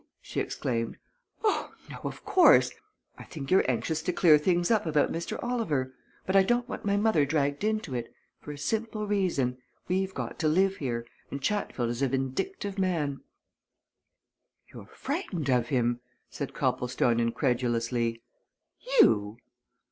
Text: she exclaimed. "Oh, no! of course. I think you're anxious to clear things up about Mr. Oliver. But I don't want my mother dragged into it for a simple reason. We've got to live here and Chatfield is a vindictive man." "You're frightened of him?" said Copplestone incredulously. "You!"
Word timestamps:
she 0.19 0.39
exclaimed. 0.39 0.97
"Oh, 1.43 1.75
no! 1.87 1.99
of 2.03 2.25
course. 2.25 2.71
I 3.19 3.23
think 3.23 3.51
you're 3.51 3.69
anxious 3.69 4.01
to 4.01 4.11
clear 4.11 4.39
things 4.39 4.71
up 4.71 4.87
about 4.87 5.11
Mr. 5.11 5.37
Oliver. 5.43 5.93
But 6.25 6.35
I 6.35 6.41
don't 6.41 6.67
want 6.67 6.83
my 6.83 6.97
mother 6.97 7.23
dragged 7.23 7.63
into 7.63 7.93
it 7.93 8.11
for 8.39 8.51
a 8.51 8.57
simple 8.57 9.05
reason. 9.05 9.59
We've 9.87 10.11
got 10.15 10.39
to 10.39 10.47
live 10.47 10.77
here 10.77 11.05
and 11.29 11.39
Chatfield 11.39 11.89
is 11.91 12.01
a 12.01 12.07
vindictive 12.07 12.79
man." 12.79 13.21
"You're 14.73 14.87
frightened 14.87 15.49
of 15.49 15.67
him?" 15.67 15.99
said 16.31 16.55
Copplestone 16.55 17.19
incredulously. 17.19 18.23
"You!" 19.01 19.37